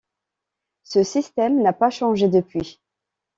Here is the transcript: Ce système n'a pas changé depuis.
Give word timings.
Ce 0.81 1.03
système 1.03 1.61
n'a 1.61 1.73
pas 1.73 1.91
changé 1.91 2.27
depuis. 2.27 2.81